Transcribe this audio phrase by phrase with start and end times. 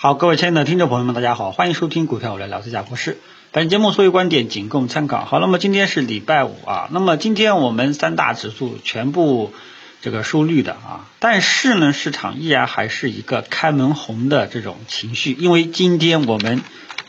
[0.00, 3.18] 好，各位亲爱的听众朋友们，大家好，欢迎收听股票我来聊这家国事。
[3.50, 5.24] 本节目所有观点仅供参考。
[5.24, 9.52] 好，那么今天是礼拜五啊，那么今天我们三大指数全部
[10.00, 16.62] 这个收绿的啊，但是呢，市场依然还是一个开门红的这种情绪，因为今天我们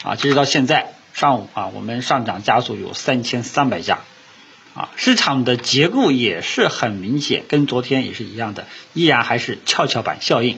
[0.04, 4.00] 啊，截止到现在上午啊，我们上涨家数有三千三百家
[4.74, 8.66] 啊，市场的结构也是很明显，跟昨天也是一样的，
[8.96, 10.58] 依然还是跷跷板效应，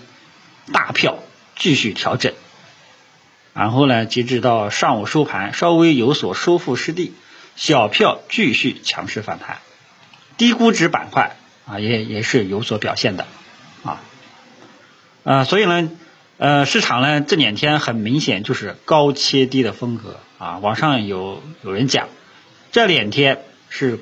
[0.71, 1.20] 大票。
[1.62, 2.34] 继续调整，
[3.54, 7.14] 然后呢，截止到上午收盘，稍微有所收复失地，
[7.56, 9.60] 小票继续强势反弹，
[10.38, 11.36] 低估值板块
[11.68, 13.28] 啊也也是有所表现的。
[13.83, 14.02] 啊，
[15.21, 15.92] 呃，所以呢，
[16.38, 20.19] 呃，市场呢这两天很明显就是高切低的风格。
[20.39, 22.10] 啊，网上有有人讲，
[22.71, 24.00] 这两天是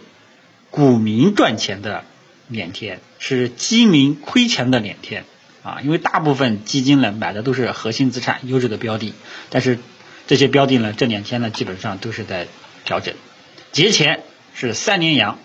[0.70, 2.05] 股民赚钱的
[2.48, 5.26] 两天，是基民亏钱的两天。
[5.62, 9.13] 啊，因为大部分基金呢买的都是核心资产、优质的标的，
[9.50, 9.77] 但是
[10.26, 12.47] 这些标的呢这两天呢基本上都是在
[12.86, 13.14] 调整。
[13.73, 15.38] 节前是三连阳，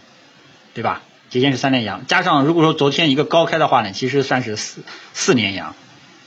[0.73, 1.03] 对吧？
[1.31, 4.83] 节前是三连阳，加上如果说昨天一个高开的话呢，其实算是四
[5.15, 5.75] 四连阳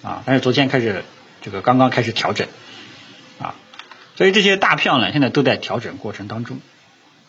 [0.03, 0.21] 啊。
[0.25, 1.05] 但是昨天开始
[1.41, 2.47] 这个刚刚开始调整
[3.39, 3.55] 啊，
[4.17, 6.59] 所以这些大票呢现在都在调整过程当中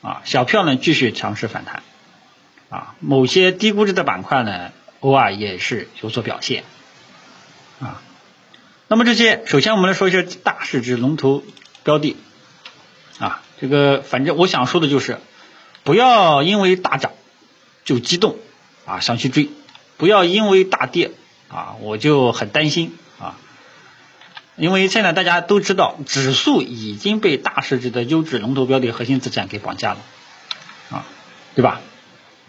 [0.03, 1.85] 啊，小票呢继续强势反弹
[2.69, 4.73] 啊，某些低估值的板块呢。
[5.01, 6.65] 偶尔也是有所表现，
[7.81, 8.03] 啊，
[8.89, 11.45] 那么这些，首先我们来说一下大市值龙头
[11.85, 12.17] 标的，
[13.21, 15.21] 啊，这个反正我想说的就是，
[15.85, 17.13] 不要因为大涨
[17.85, 18.37] 就激动
[18.87, 19.51] 啊想去追，
[19.97, 21.13] 不要因为大跌
[21.49, 23.37] 啊我就很担心啊，
[24.57, 30.01] 因为现在大家都知道，指数已经被大市值的优质龙头标的核心资产给绑架了，
[30.91, 31.05] 啊，
[31.55, 31.81] 对吧？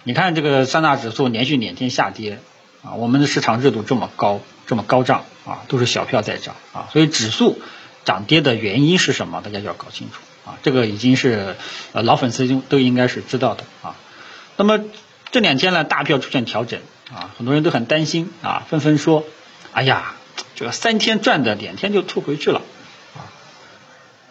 [0.03, 2.39] 你看这个三大指数连续两天下跌
[2.81, 7.61] 啊，我们的市场热度这么高，这么高涨啊，都是小票在涨啊，所以指数
[8.05, 9.41] 涨跌的原因是什么？
[9.41, 11.57] 大家要搞清楚啊，这个已经是
[11.91, 13.95] 老粉丝都应该是知道的啊。
[14.55, 14.79] 那么
[15.31, 16.79] 这两天呢，大票出现调整
[17.13, 19.25] 啊，很多人都很担心啊，纷纷说，
[19.73, 20.15] 哎呀，
[20.55, 22.61] 这个三天赚的两天就吐回去了
[23.15, 23.27] 啊。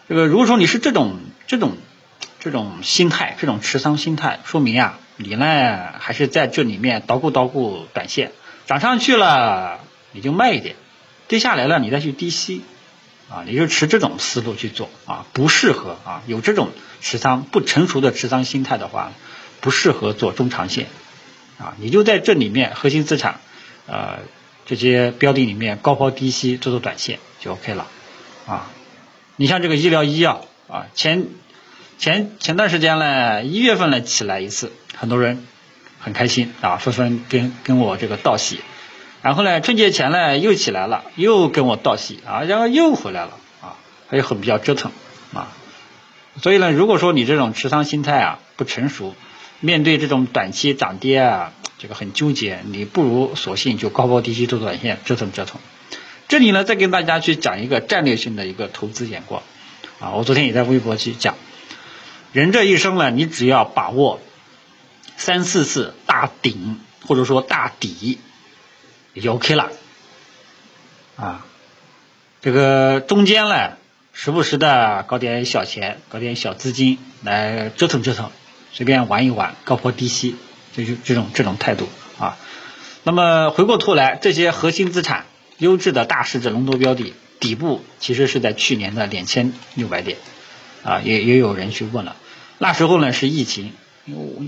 [0.09, 1.77] 这个如果说你是这种这种
[2.39, 4.99] 这种心态，这种持仓心态，说明啊。
[5.21, 8.31] 你呢，还是在这里面捣鼓捣鼓短线，
[8.65, 9.81] 涨上去了
[10.13, 10.77] 你就卖一点，
[11.27, 12.61] 跌下来了你再去低吸，
[13.29, 16.69] 啊，你就持这种思路去做啊，不适合啊，有这种
[17.01, 19.11] 持仓不成熟的持仓心态的话，
[19.59, 20.87] 不适合做中长线，
[21.57, 23.41] 啊，你就在这里面核心资产，
[23.87, 24.19] 呃，
[24.65, 27.87] 这些标的里面高抛低吸做做短线就 OK 了，
[28.47, 28.71] 啊，
[29.35, 31.27] 你像这个医疗医药啊，前。
[31.99, 35.45] 前前段时间呢，一月份呢起来一次，很多人
[35.99, 38.61] 很开心啊，纷纷跟跟我这个道喜。
[39.21, 43.75] 然后呢，春节前呢又起来了，又跟我道喜啊，然后又回来了啊，
[44.09, 44.93] 还有很比较折腾
[45.33, 45.51] 啊。
[46.41, 49.13] 所以呢，如果说你这种持仓心态啊不成熟，
[49.59, 55.59] 面对这种短期涨跌啊，这个很纠结，你不如索性就高抛低吸做短线，折腾折腾。
[56.29, 59.43] 这里呢，再跟大家去讲一个战略性的一个投资眼光
[59.99, 61.35] 啊，我昨天也在微博去讲。
[62.31, 64.19] 人这一生呢，你只要把握
[65.17, 68.19] 三四次大顶或者说大底，
[69.13, 69.71] 也就 OK 了
[71.15, 71.45] 啊。
[72.41, 73.73] 这个中间呢，
[74.13, 78.31] 时不时的搞点小钱，搞点小资金来折腾折腾，
[78.71, 80.35] 随便玩一玩，高抛低吸，
[80.73, 81.89] 就是这种这种态度
[82.19, 82.37] 啊。
[83.03, 85.25] 那么回过头来，这些核心资产、
[85.57, 90.17] 优质的大市值龙头标的底部，其实是在去年的两千六百点。
[90.83, 92.15] 啊，也也有人去问了，
[92.57, 93.73] 那时候呢是疫情，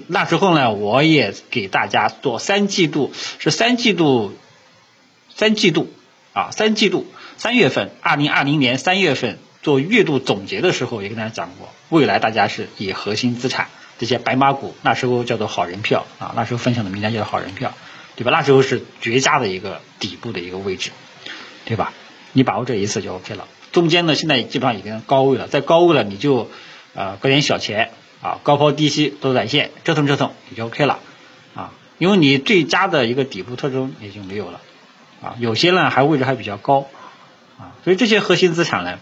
[0.07, 4.33] 那时候呢我也给大家做三季度，是三季度，
[5.35, 5.91] 三季度
[6.33, 7.05] 啊，三季度
[7.37, 13.67] 三月份，二零二零年三月份做月度总结的时候也跟大家讲过，未来大家是以核心资产
[13.99, 17.73] 这些白马股，那时候叫做好人票啊，那时候分享的名单叫做好人票，
[18.15, 18.31] 对吧？
[18.31, 20.91] 那时候是绝佳的一个底部的一个位置，
[21.65, 21.93] 对吧？
[22.33, 23.47] 你把握这一次就 OK 了。
[23.71, 26.49] 中间呢，现在基本上已经高位了，在高位了，你就
[26.93, 27.91] 呃搁点小钱
[28.21, 30.99] 啊，高抛低吸做短线，折腾折腾也就 OK 了
[31.55, 34.59] 啊，因为你最佳的一个底部特征也就没有了
[35.21, 36.87] 啊，有些呢还位置还比较高
[37.57, 38.99] 啊，所以这些核心资产呢，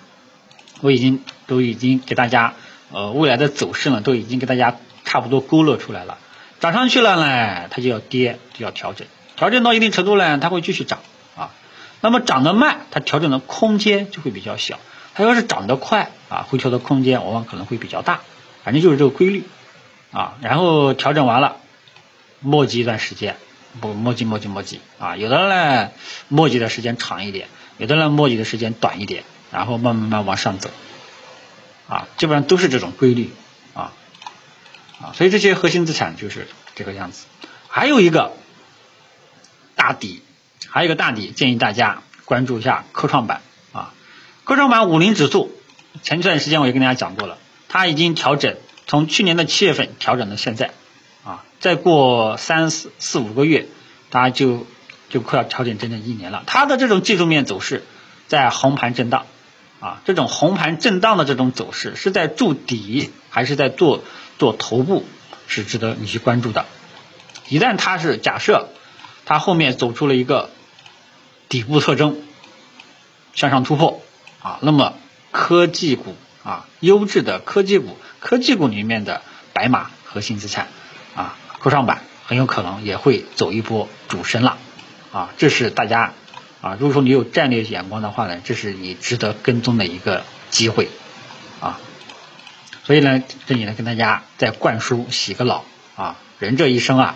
[0.82, 2.54] 我已经都已经给大家
[2.92, 6.18] 呃未来的走势呢都已经给大家差不多勾勒出来了，
[6.60, 11.00] 涨上去了呢，它就要跌就要调整，调整到一定程度呢，它会继续涨。
[12.02, 14.78] 那么涨得慢，它调整的空间就会比较小；
[15.14, 18.22] 它要是涨得快啊，回调的空间往往可能会比较大。
[18.64, 19.44] 反正就是这个规律
[20.12, 20.38] 啊。
[20.42, 21.58] 然后调整完了，
[22.40, 23.36] 磨叽一段时间，
[23.82, 25.18] 不磨叽磨叽磨叽啊。
[25.18, 25.92] 有的呢
[26.28, 27.48] 磨叽的时间长一点，
[27.78, 30.70] 有的呢磨叽的时间短一点，然后慢慢慢往上走，
[31.88, 33.32] 啊，基本上都是这种规律，
[33.74, 33.92] 啊，
[35.02, 37.26] 啊，所以这些核心资产就是这个样子。
[37.68, 38.34] 还有一个
[39.76, 40.22] 大底，
[40.68, 43.42] 还有一个大底，建议大家关注一下科创板，
[43.72, 43.94] 啊，
[44.44, 45.52] 科创板五零指数，
[46.04, 48.58] 前段时间我也跟大家讲过了，它已经调整，
[48.88, 50.72] 从去年的七月份调整到现在，
[51.24, 53.68] 啊，再过三四四五个月，
[54.10, 54.68] 大家就。
[55.12, 57.84] 就快要调整整整一年了，它的这种技术面走势
[58.28, 59.26] 在红盘震荡，
[59.80, 64.04] 啊，这种红盘震荡的这种走势是在筑底还是在做
[64.38, 65.04] 做头部，
[65.48, 66.68] 是值得你去关注的。
[67.48, 68.70] 一旦它是假设
[69.30, 70.50] 它后面走出了一个
[71.50, 72.20] 底部特征
[73.36, 74.02] 向上突破，
[74.42, 74.96] 啊，那么
[75.30, 79.22] 科技股啊，优质的科技股，科技股里面的
[79.54, 80.70] 白马核心资产
[81.16, 84.58] 啊，科创板很有可能也会走一波主升浪。
[85.12, 86.14] 啊，这是大家
[86.62, 90.90] 啊，如果说你有战略眼光的话呢，这是你值得跟踪的一个机会
[91.62, 91.80] 啊。
[92.84, 95.66] 所以呢，这里呢跟大家再灌输洗个脑
[95.96, 97.16] 啊，人这一生啊，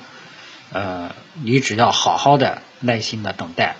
[0.73, 3.77] 呃，你只要好好的耐心的等待，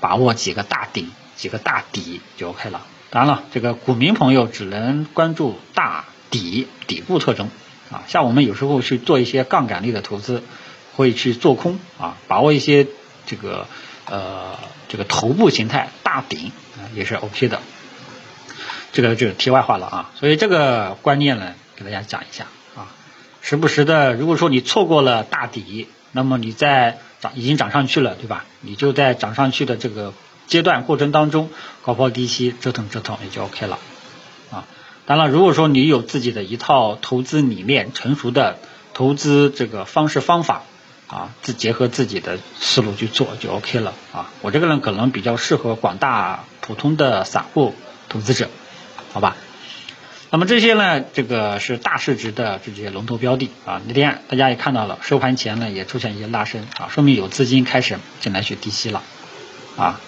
[0.00, 2.82] 把握几个大顶、几个大底就 OK 了。
[3.10, 7.48] 当然了，这个股民朋友只能关注大底底部特征
[7.90, 8.02] 啊。
[8.08, 10.42] 像我们有时候去做一些杠杆类的投资，
[10.94, 12.86] 会去做空啊，把握一些。
[13.24, 13.68] 这个
[14.06, 16.50] 呃，这个头部形态大顶，
[16.92, 17.60] 也是 OK 的。
[18.92, 22.90] 这个就是题外话了啊，所以这个观念呢，给大家讲一下啊。
[23.40, 28.44] 时不时的，如果说你错过了大底，那么你在涨已经涨上去了，对吧？
[28.60, 30.14] 你就在涨上去的这个
[30.46, 31.50] 阶段过程当中，
[31.82, 33.78] 高抛低吸折腾折腾也就 OK 了
[34.50, 34.64] 啊。
[35.06, 38.58] 当然，如果说你有自己的一套投资理念、成熟的
[38.94, 40.62] 投资这个方式方法。
[41.08, 44.30] 啊，自结合自己的思路去做就 OK 了啊。
[44.40, 47.74] 我这个人可能比较适合广大普通的散户
[48.08, 48.48] 投资者，
[49.12, 49.36] 好吧？
[50.34, 53.82] 那么这些呢，这个是大市值的这些龙头标的啊。
[53.86, 59.02] 那天大家也看到了，收盘前呢也出现一些拉升啊，说明有资金开始进来去低吸了
[59.76, 60.00] 啊，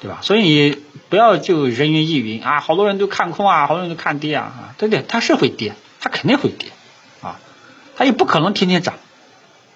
[0.00, 0.18] 对吧？
[0.22, 6.70] 所以不要就人云亦云啊，好多人都看空啊，好多人都看跌啊啊，对对，它是会跌，它肯定会跌
[7.22, 7.38] 啊，
[7.94, 8.96] 它也不可能天天涨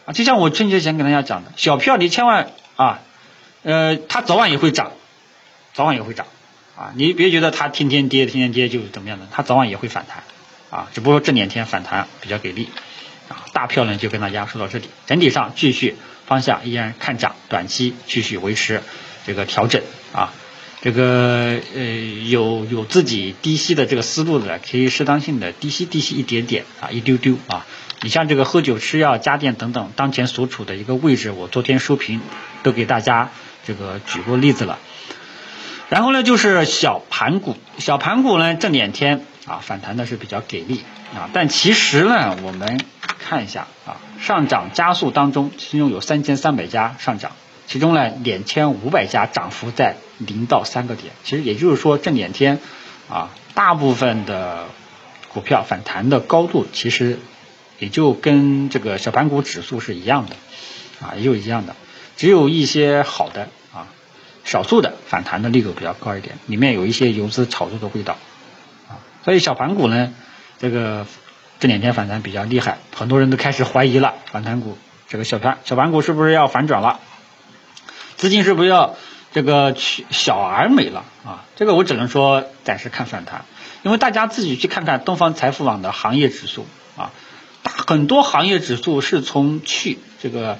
[0.04, 0.12] 啊。
[0.12, 2.98] 就像我春节前跟大家讲的，小票你千万啊，
[3.62, 4.90] 呃，它早晚也会涨，
[5.74, 6.26] 早晚也会涨
[6.80, 10.24] 啊，你别觉得它天天跌，天天跌就怎么样的，它早晚也会反弹
[10.70, 12.70] 啊，只不过这两天反弹比较给力
[13.28, 13.44] 啊。
[13.52, 18.82] 大票呢就跟大家说到这里，整体上继续方向依然看涨，短期继续维持
[19.26, 19.82] 这个调整
[20.14, 20.32] 啊，
[20.80, 21.82] 这个呃
[22.30, 27.66] 有有自己低吸的这个思路的，可以适当性的低吸低吸一点点啊，一丢丢啊。
[28.00, 32.22] 你像这个喝酒、吃药、家电等等，当前所处的一个位置，我昨天收评
[32.62, 33.30] 都给大家
[33.66, 34.78] 这个举过例子了。
[35.90, 40.80] 然后呢，就是小盘股，小盘股呢这两天啊反弹的是比较给力
[41.14, 47.32] 啊，但其实呢，我们看一下啊，上涨加速当中，其中有三千三百家上涨，
[47.66, 52.60] 其中呢两千五百家涨幅在零到三个点，其实也就是说这两天
[53.10, 54.66] 啊，大部分的
[55.28, 57.18] 股票反弹的高度其实。
[57.78, 60.36] 也就跟这个小盘股指数是一样的，
[61.00, 61.74] 啊，也就一样的，
[62.18, 63.48] 只有一些好的，
[64.44, 68.16] 少数的反弹的力度比较高一点，里面有一些游资炒作的味道，
[68.88, 70.12] 啊，所以小盘股呢，
[70.58, 71.06] 这个
[71.58, 77.00] 这两天反弹比较厉害，很多人都开始怀疑了，反弹股这个小盘小盘股是不是要反转了？
[78.16, 78.96] 资金是不是要
[79.32, 81.44] 这个去小而美了啊？
[81.56, 83.44] 这个我只能说暂时看反弹，
[83.82, 87.12] 因为大家自己去看看东方财富网的行业指数啊。
[87.62, 90.58] 大很多行业指数是从去这个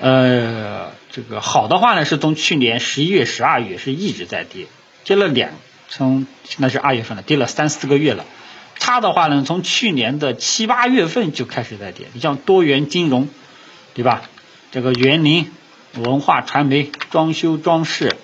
[0.00, 4.66] 呃这个好的话呢，是从去年十一月、十二月是一直在跌，
[5.04, 5.50] 跌了两
[5.88, 8.24] 从现在是二月份了，跌了三四个月了。
[8.78, 12.06] 差的话呢，从去年的七八月份就开始在跌。
[12.12, 13.28] 你像多元金融，
[13.94, 14.22] 对吧？
[14.70, 15.50] 这个园林、
[15.94, 18.16] 文化传媒、装修装饰、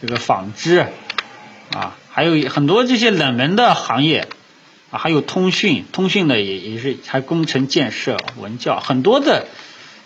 [0.00, 0.86] 这个纺织
[1.74, 4.28] 啊，还有很多这些冷门的行业。
[4.90, 9.46] 啊，还有通讯，通讯呢也也是，还工程建设、文教，很多的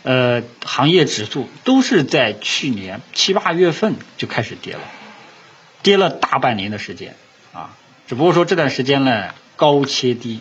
[0.05, 4.81] 呃行业指数都是在去年七八月份就开始跌了，
[5.83, 7.17] 跌了大半年的时间
[7.53, 7.75] 啊。
[8.07, 10.39] 只不过说这段时间呢高切低，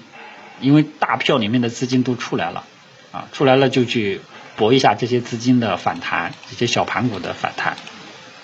[0.61, 2.63] 因为大票里面的资金都出来了
[3.11, 4.21] 啊，出来了就去
[4.55, 7.75] 搏一下这些资金的反弹，这些小盘股的反弹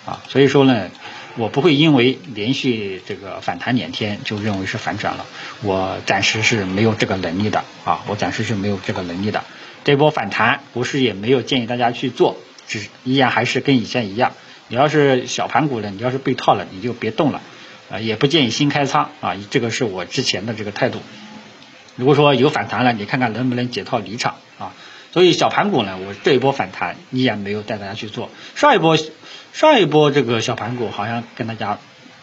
[0.06, 0.90] 啊，所以说呢。
[1.38, 5.26] 我不会因为连续这个反弹两天就认为是反转了，
[5.62, 9.46] 我暂时是没有这个能力的啊，我暂时是没有这个能力的。
[9.84, 14.34] 这波反弹不是也没有建议大家去做，只依然还是跟以前一样，
[14.68, 17.42] 你要是小盘股呢，你要是被套了，你就别动了，
[17.92, 21.00] 啊，也不建议新开仓啊，这个是我之前的这个态度。
[21.96, 24.74] 如果说有反弹了，你看看能不能解套离场啊。
[25.12, 28.30] 所以小盘股呢，我这一波反弹依然没有带大家去做。
[28.56, 28.96] 上一波
[29.54, 31.80] 上一波这个小盘股好像跟大家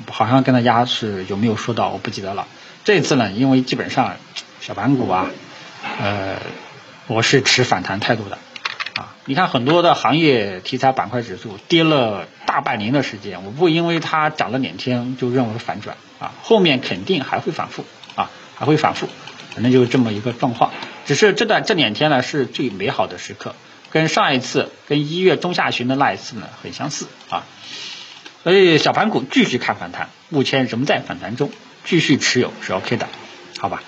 [0.09, 2.47] 好像跟大家是有没有说到，我不记得了。
[2.85, 4.15] 这次呢，因为基本上
[4.61, 5.27] 小盘股啊，
[6.01, 6.37] 呃，
[7.07, 8.39] 我是持反弹态度的。
[8.95, 17.85] 啊你看很多的行业题材板块指数跌了大半年的时间，我不因为它涨了两天就认为反转啊，后面肯定还会反复
[18.15, 19.09] 啊，还会反复，
[19.53, 20.71] 反正就是这么一个状况。
[21.05, 23.55] 只是这段这两天呢是最美好的时刻，
[23.91, 27.45] 跟上一次跟一月中下旬的那一次呢很相似啊，
[28.45, 31.51] 所以小盘股继续看反弹，目前仍在反弹中，
[31.85, 33.09] 继续持有是 OK 的，
[33.59, 33.83] 好吧？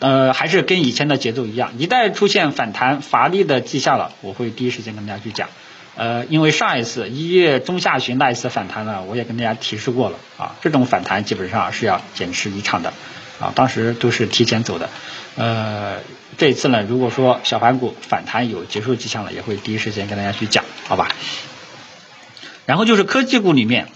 [0.00, 5.48] 呃，还是跟以前的节奏一样，一旦出现反弹乏力的迹象了，我会第一时间跟大家去讲。
[5.96, 12.92] 呃，因为上一次一月中下旬那一次反弹呢，我也跟大家提示过了啊，这种反弹基本上是要减持离场的
[13.40, 14.90] 啊，当时都是提前走的。
[15.36, 16.00] 呃，
[16.36, 21.08] 这次呢，如果说小盘股反弹有结束迹象了，也会第一时间跟大家去讲，好吧？
[22.66, 23.86] 然后就是科技股里面，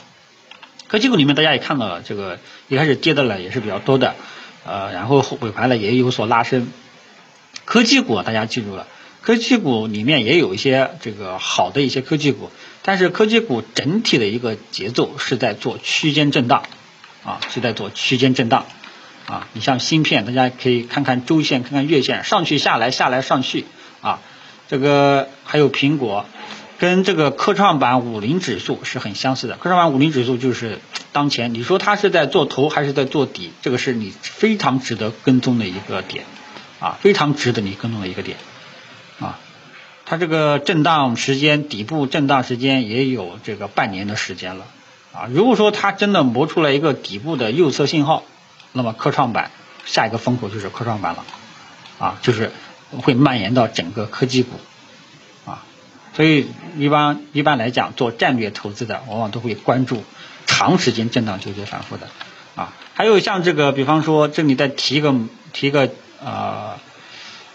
[0.86, 2.38] 科技股里面大家也看到了，这个
[2.68, 4.14] 一开始跌的呢也是比较多的。
[4.68, 6.68] 呃，然后尾盘呢也有所拉升，
[7.64, 8.86] 科技股大家记住了，
[9.22, 12.50] 科技股里面也有一些这个好的一些科技股，
[12.82, 16.64] 但是科技股整体的一个节奏是在做区间震荡，
[17.24, 18.66] 啊，是在做区间震荡，
[19.26, 23.64] 啊，你像芯片，大家可以看看周线，看看月线，上去下来，下来上去，
[24.02, 24.20] 啊，
[24.68, 26.26] 这个还有苹果。
[26.78, 30.78] 跟这个科创板五零指数是很相似的，科创板五零指数就是
[31.12, 36.24] 当前你说它是在做头还是在做底，这个是你非常值得跟踪的一个点，
[36.78, 38.36] 啊，非常值得你跟踪的一个点，
[39.18, 39.40] 啊，
[40.06, 44.66] 它这个震荡时间底部震荡时间也有这个半年的时间了，
[45.12, 48.22] 啊，如果说它真的磨出来一个底部的右侧信号，
[48.72, 49.50] 那么科创板
[49.84, 51.24] 下一个风口就是科创板了，
[51.98, 52.52] 啊，就是
[53.02, 54.60] 会蔓延到整个科技股。
[56.18, 60.02] 所以一般一般来讲，做战略投资的往往都会关注
[60.46, 62.08] 长时间震荡纠结反复的
[62.56, 62.74] 啊。
[62.94, 65.14] 还有像这个，比方说这里再提一个
[65.52, 66.76] 提一个呃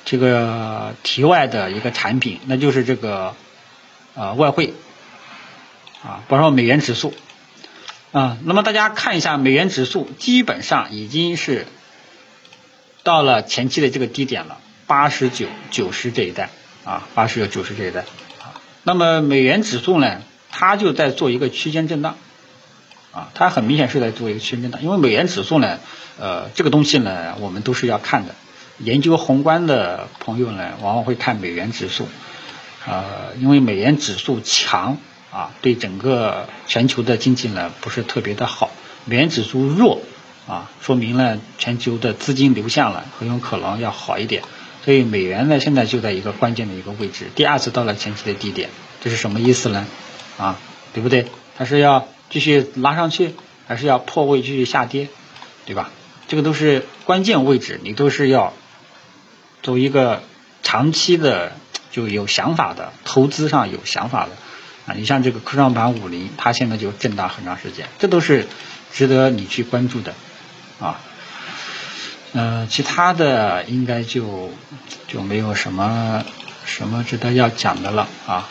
[0.05, 3.35] 这个题外的一个产品，那就是这个
[4.15, 4.73] 呃外汇
[6.01, 7.13] 啊，比方说美元指数
[8.13, 8.37] 啊。
[8.45, 11.67] 那么大家看一下美元指数，基本上已经是
[13.03, 16.49] 到了前期的这个低点了，八十九九十这一带
[16.85, 18.05] 啊，八十九九十这一带。
[18.83, 20.21] 那么美元指数呢，
[20.51, 22.17] 它就在做一个区间震荡，
[23.13, 24.83] 啊，它很明显是在做一个区间震荡。
[24.83, 25.79] 因为美元指数呢，
[26.19, 28.35] 呃，这个东西呢，我们都是要看的。
[28.79, 32.09] 研究宏观的朋友呢，往往会看美元指数，
[32.85, 34.97] 呃，因为美元指数强
[35.31, 38.71] 啊，对整个全球的经济呢不是特别的好。
[39.05, 40.01] 美元指数弱
[40.47, 44.43] 啊，说明了全球的资金流向了，很有可能要好一点。
[44.83, 48.69] 所以美元呢，现在就在一个关键的一个位置，第二次到了前期的低点，
[49.01, 49.87] 这是什么意思呢？
[50.37, 50.59] 啊，
[50.93, 51.27] 对不对？
[51.57, 53.33] 它是要继续拉上去，
[53.67, 55.07] 还是要破位继续下跌，
[55.65, 55.91] 对吧？
[56.27, 58.53] 这个都是关键位置，你都是要
[59.61, 60.23] 走一个
[60.63, 61.53] 长期的
[61.91, 64.31] 就有想法的投资上有想法的
[64.87, 64.95] 啊。
[64.97, 68.47] 你像这个科创板五零，它现在就震荡很长时间，这都是
[68.91, 70.13] 值得你去关注的
[70.79, 70.99] 啊。
[72.33, 74.49] 呃，其他的应该就
[75.07, 76.25] 就没有什么
[76.65, 78.49] 什么值得要讲的了啊。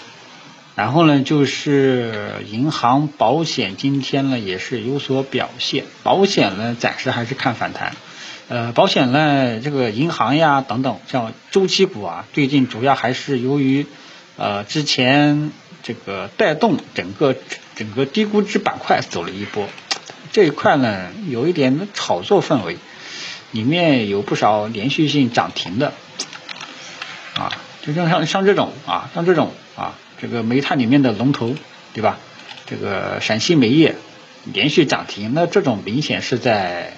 [0.76, 5.84] 然后呢，就是银行、保险今天呢也是有所表现。
[6.04, 7.96] 保险呢暂时还是看反弹。
[8.48, 13.86] 呃，保险呢这个银行呀等等，像周期股啊，最近主要还是由于
[14.36, 15.50] 呃之前
[15.82, 17.34] 这个带动整个
[17.74, 19.66] 整个低估值板块走了一波，
[20.30, 22.76] 这一块呢有一点炒作氛围。
[23.52, 25.92] 里面有不少连续性涨停的，
[27.34, 31.54] 啊，就像像像这种啊，像这种啊，这个煤炭里面的龙头，
[31.92, 32.18] 对吧？
[32.66, 33.96] 这个陕西煤业
[34.44, 36.94] 连续涨停，那这种明显是在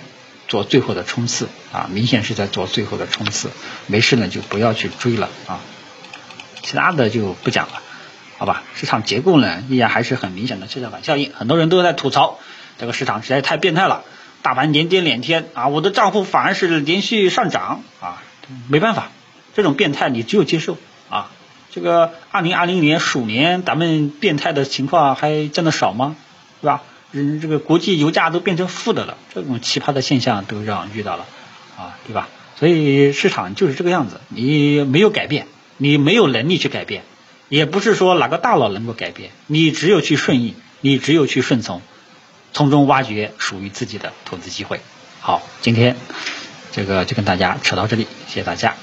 [0.46, 3.50] 做最后的冲刺啊，明显是在做最后的冲刺，
[3.88, 5.60] 没事呢就不要去追了啊，
[6.62, 7.82] 其他的就不讲了，
[8.38, 8.62] 好吧？
[8.76, 12.38] 市场结构呢依然还是很明显的跷跷板效应，很多人都在吐槽
[12.78, 14.04] 这个市场实在太变态了。
[14.44, 18.22] 大盘连跌两天啊，我的账户反而是连续上涨啊，
[18.68, 19.10] 没办法，
[19.54, 20.76] 这种变态你只有接受
[21.08, 21.30] 啊。
[21.70, 26.14] 这个二零二零年鼠年，咱们变态的情况还真的少吗？
[26.60, 26.82] 是吧？
[27.10, 31.24] 人这个国际油价都变成负的了，这种奇葩的现象都让遇到了
[31.78, 32.28] 啊，对吧？
[32.58, 35.46] 所以市场就是这个样子，你没有改变，
[35.78, 37.04] 你没有能力去改变，
[37.48, 40.54] 也不是说哪个大佬能够改变，你只有去顺应。
[40.86, 41.80] 你只有去顺从，
[42.54, 44.80] 从中挖掘属于自己的投资机会。
[45.20, 45.96] 好，今天
[46.72, 48.76] 这个就跟大家扯到这里，谢谢大家。